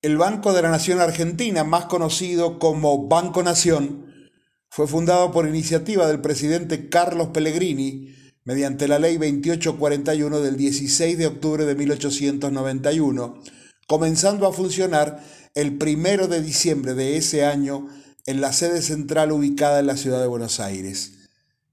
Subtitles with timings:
[0.00, 4.06] El Banco de la Nación Argentina, más conocido como Banco Nación,
[4.68, 8.14] fue fundado por iniciativa del presidente Carlos Pellegrini
[8.44, 13.42] mediante la Ley 2841 del 16 de octubre de 1891,
[13.88, 15.20] comenzando a funcionar
[15.56, 17.88] el primero de diciembre de ese año
[18.24, 21.14] en la sede central ubicada en la ciudad de Buenos Aires.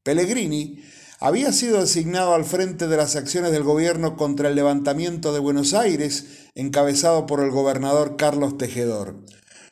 [0.02, 0.82] Pellegrini
[1.26, 5.74] había sido designado al frente de las acciones del gobierno contra el levantamiento de Buenos
[5.74, 9.26] Aires, encabezado por el gobernador Carlos Tejedor.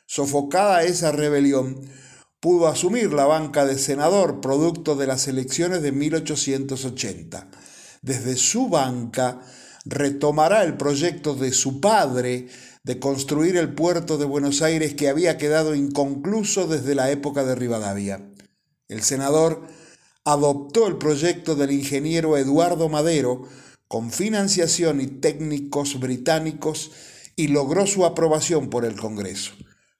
[0.04, 1.80] Sofocada esa rebelión,
[2.40, 7.46] pudo asumir la banca de senador producto de las elecciones de 1880.
[8.02, 9.40] Desde su banca
[9.84, 12.48] retomará el proyecto de su padre
[12.82, 17.54] de construir el puerto de Buenos Aires que había quedado inconcluso desde la época de
[17.54, 18.28] Rivadavia.
[18.88, 19.83] El senador
[20.24, 23.48] adoptó el proyecto del ingeniero Eduardo Madero
[23.88, 26.92] con financiación y técnicos británicos
[27.36, 29.52] y logró su aprobación por el Congreso.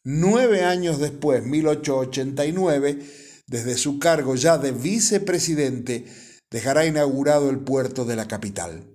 [0.03, 2.99] Nueve años después, 1889,
[3.47, 6.07] desde su cargo ya de vicepresidente,
[6.51, 8.87] dejará inaugurado el puerto de la capital.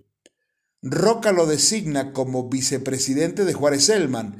[0.81, 4.37] Roca lo designa como vicepresidente de Juárez Elman,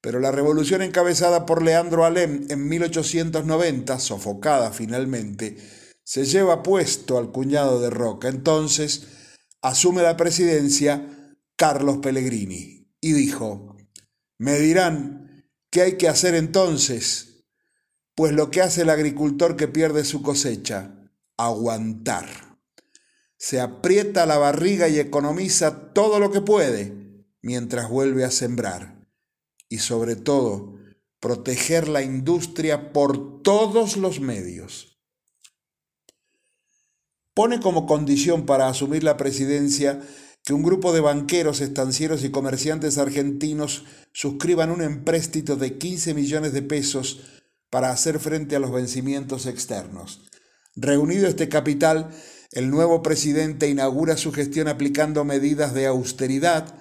[0.00, 5.58] pero la revolución encabezada por Leandro Alem en 1890, sofocada finalmente,
[6.10, 8.26] se lleva puesto al cuñado de Roca.
[8.26, 9.06] Entonces
[9.62, 13.76] asume la presidencia Carlos Pellegrini y dijo,
[14.36, 17.44] me dirán, ¿qué hay que hacer entonces?
[18.16, 22.58] Pues lo que hace el agricultor que pierde su cosecha, aguantar.
[23.36, 29.06] Se aprieta la barriga y economiza todo lo que puede mientras vuelve a sembrar.
[29.68, 30.74] Y sobre todo,
[31.20, 34.89] proteger la industria por todos los medios
[37.34, 40.00] pone como condición para asumir la presidencia
[40.44, 46.52] que un grupo de banqueros, estancieros y comerciantes argentinos suscriban un empréstito de 15 millones
[46.52, 47.20] de pesos
[47.68, 50.22] para hacer frente a los vencimientos externos.
[50.76, 52.10] Reunido este capital,
[52.52, 56.74] el nuevo presidente inaugura su gestión aplicando medidas de austeridad,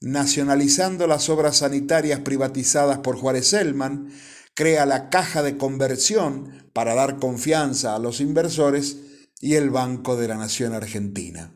[0.00, 4.12] nacionalizando las obras sanitarias privatizadas por Juárez Selman,
[4.54, 8.98] crea la caja de conversión para dar confianza a los inversores
[9.40, 11.54] y el Banco de la Nación Argentina.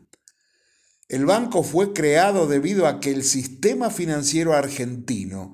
[1.09, 5.53] El banco fue creado debido a que el sistema financiero argentino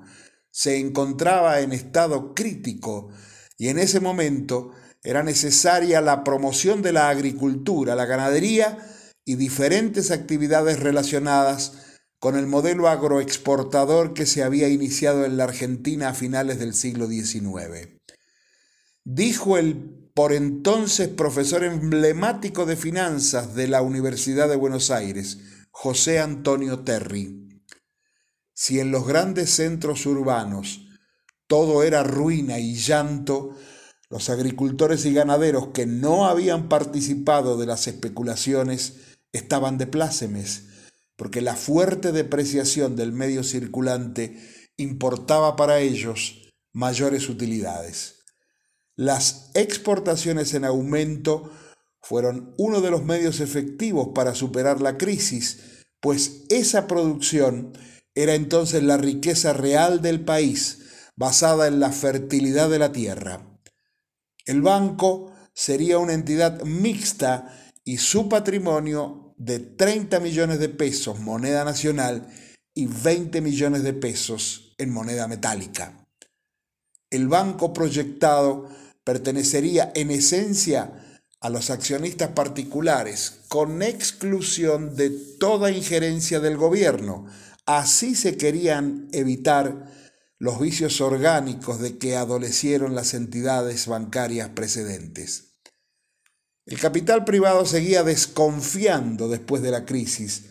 [0.50, 3.10] se encontraba en estado crítico
[3.58, 8.78] y en ese momento era necesaria la promoción de la agricultura, la ganadería
[9.24, 16.10] y diferentes actividades relacionadas con el modelo agroexportador que se había iniciado en la Argentina
[16.10, 18.00] a finales del siglo XIX.
[19.04, 25.38] Dijo el por entonces profesor emblemático de finanzas de la Universidad de Buenos Aires,
[25.70, 27.48] José Antonio Terry.
[28.52, 30.82] Si en los grandes centros urbanos
[31.46, 33.56] todo era ruina y llanto,
[34.10, 40.64] los agricultores y ganaderos que no habían participado de las especulaciones estaban de plácemes,
[41.16, 44.36] porque la fuerte depreciación del medio circulante
[44.76, 48.19] importaba para ellos mayores utilidades.
[49.00, 51.50] Las exportaciones en aumento
[52.02, 57.72] fueron uno de los medios efectivos para superar la crisis, pues esa producción
[58.14, 60.80] era entonces la riqueza real del país,
[61.16, 63.58] basada en la fertilidad de la tierra.
[64.44, 71.64] El banco sería una entidad mixta y su patrimonio de 30 millones de pesos moneda
[71.64, 72.28] nacional
[72.74, 76.06] y 20 millones de pesos en moneda metálica.
[77.08, 78.68] El banco proyectado
[79.04, 80.92] pertenecería en esencia
[81.40, 87.26] a los accionistas particulares, con exclusión de toda injerencia del gobierno.
[87.64, 89.90] Así se querían evitar
[90.38, 95.50] los vicios orgánicos de que adolecieron las entidades bancarias precedentes.
[96.66, 100.44] El capital privado seguía desconfiando después de la crisis,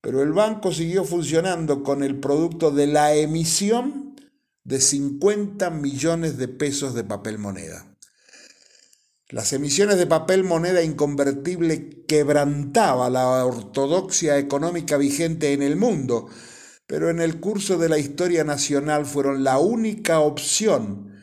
[0.00, 4.05] pero el banco siguió funcionando con el producto de la emisión
[4.66, 7.86] de 50 millones de pesos de papel moneda.
[9.28, 16.28] Las emisiones de papel moneda inconvertible quebrantaba la ortodoxia económica vigente en el mundo,
[16.88, 21.14] pero en el curso de la historia nacional fueron la única opción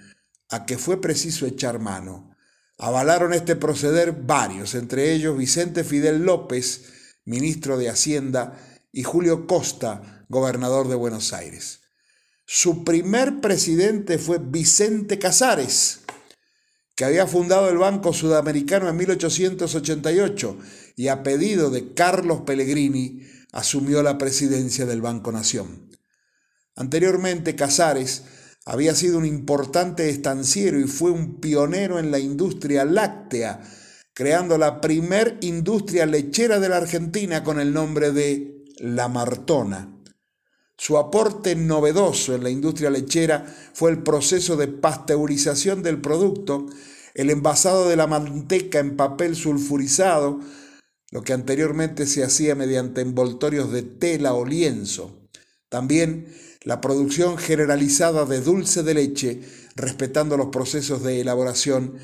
[0.50, 2.32] a que fue preciso echar mano.
[2.78, 6.94] Avalaron este proceder varios, entre ellos Vicente Fidel López,
[7.26, 8.58] ministro de Hacienda,
[8.94, 11.83] y Julio Costa, gobernador de Buenos Aires.
[12.56, 16.02] Su primer presidente fue Vicente Casares,
[16.96, 20.60] que había fundado el Banco Sudamericano en 1888
[20.96, 25.90] y a pedido de Carlos Pellegrini asumió la presidencia del Banco Nación.
[26.76, 28.26] Anteriormente, Casares
[28.66, 33.64] había sido un importante estanciero y fue un pionero en la industria láctea,
[34.14, 39.93] creando la primer industria lechera de la Argentina con el nombre de La Martona.
[40.78, 46.66] Su aporte novedoso en la industria lechera fue el proceso de pasteurización del producto,
[47.14, 50.40] el envasado de la manteca en papel sulfurizado,
[51.12, 55.30] lo que anteriormente se hacía mediante envoltorios de tela o lienzo.
[55.70, 56.34] También
[56.64, 59.42] la producción generalizada de dulce de leche,
[59.76, 62.00] respetando los procesos de elaboración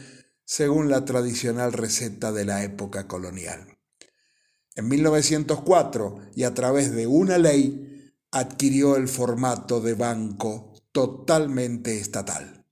[0.46, 3.78] según la tradicional receta de la época colonial.
[4.76, 7.89] En 1904, y a través de una ley,
[8.32, 12.66] adquirió el formato de banco totalmente estatal.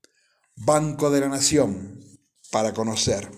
[0.56, 2.00] Banco de la Nación,
[2.50, 3.30] para conocer